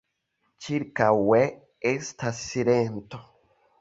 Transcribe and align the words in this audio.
Ĉirkaŭe 0.67 1.41
estas 1.93 2.41
silento. 2.47 3.21